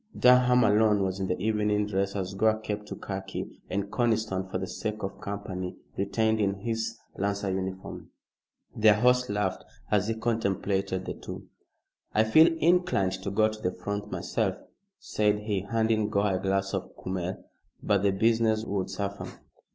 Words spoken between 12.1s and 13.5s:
"I feel inclined to go